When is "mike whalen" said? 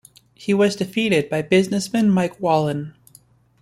2.09-2.95